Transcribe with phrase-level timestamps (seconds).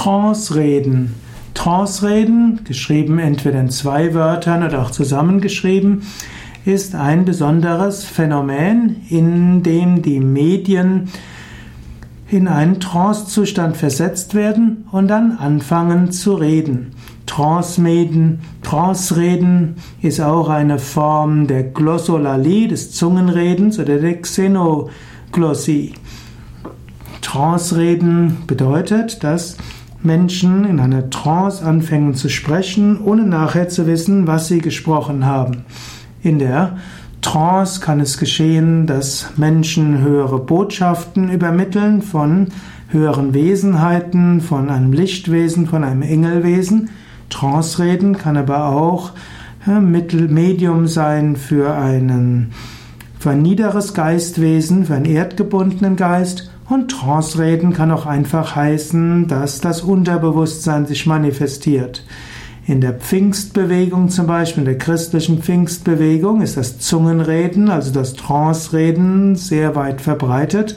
[0.00, 1.14] Trance-Reden.
[1.52, 6.04] Trance-Reden, geschrieben entweder in zwei Wörtern oder auch zusammengeschrieben,
[6.64, 11.10] ist ein besonderes Phänomen, in dem die Medien
[12.30, 16.92] in einen Trance-Zustand versetzt werden und dann anfangen zu reden.
[17.26, 19.14] Trance-Reden Trance
[20.00, 25.92] ist auch eine Form der Glossolalie, des Zungenredens oder der Xenoglossie.
[27.20, 29.58] Trance-Reden bedeutet, dass
[30.02, 35.64] Menschen in einer Trance anfangen zu sprechen, ohne nachher zu wissen, was sie gesprochen haben.
[36.22, 36.78] In der
[37.22, 42.48] Trance kann es geschehen, dass Menschen höhere Botschaften übermitteln von
[42.88, 46.90] höheren Wesenheiten, von einem Lichtwesen, von einem Engelwesen.
[47.28, 49.12] Trance-Reden kann aber auch
[49.66, 52.52] Mittel, Medium sein für einen
[53.20, 59.60] für ein niederes Geistwesen, für einen erdgebundenen Geist und Trance-Reden kann auch einfach heißen, dass
[59.60, 62.02] das Unterbewusstsein sich manifestiert.
[62.66, 69.36] In der Pfingstbewegung zum Beispiel, in der christlichen Pfingstbewegung, ist das Zungenreden, also das Trance-Reden,
[69.36, 70.76] sehr weit verbreitet.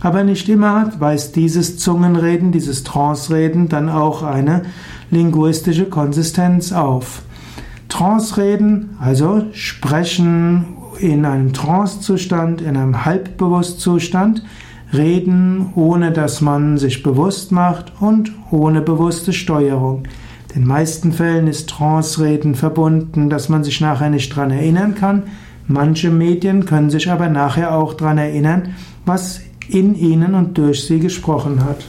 [0.00, 4.64] Aber nicht immer weist dieses Zungenreden, dieses Trance-Reden dann auch eine
[5.10, 7.22] linguistische Konsistenz auf.
[7.88, 14.42] Trance-Reden, also sprechen in einem Trance-Zustand, in einem Halbbewusstzustand,
[14.92, 20.04] Reden, ohne dass man sich bewusst macht und ohne bewusste Steuerung.
[20.54, 25.24] In den meisten Fällen ist Trance-Reden verbunden, dass man sich nachher nicht dran erinnern kann.
[25.66, 28.74] Manche Medien können sich aber nachher auch dran erinnern,
[29.04, 31.84] was in ihnen und durch sie gesprochen hat.